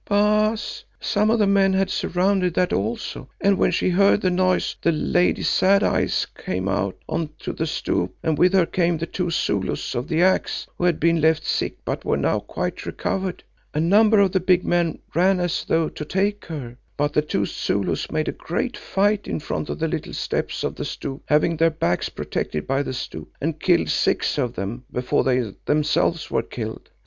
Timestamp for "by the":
22.65-22.93